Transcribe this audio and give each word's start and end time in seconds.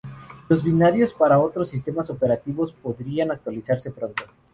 Los 0.49 0.63
binarios 0.63 1.13
para 1.13 1.37
otros 1.37 1.69
sistemas 1.69 2.09
operativos 2.09 2.73
podrían 2.73 3.29
actualizarse 3.29 3.91
pronto. 3.91 4.23